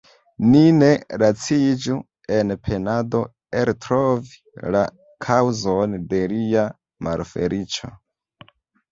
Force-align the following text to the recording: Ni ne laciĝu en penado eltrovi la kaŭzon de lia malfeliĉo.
Ni 0.51 0.59
ne 0.75 0.87
laciĝu 1.23 1.97
en 2.37 2.53
penado 2.67 3.19
eltrovi 3.63 4.71
la 4.77 4.81
kaŭzon 5.27 5.93
de 6.15 6.23
lia 6.33 6.65
malfeliĉo. 7.09 7.91